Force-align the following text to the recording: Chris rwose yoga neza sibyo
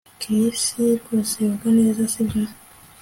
Chris 0.19 0.61
rwose 1.01 1.35
yoga 1.47 1.67
neza 1.79 2.01
sibyo 2.11 2.43